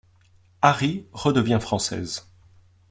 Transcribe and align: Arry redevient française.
Arry 0.63 1.05
redevient 1.13 1.59
française. 1.59 2.27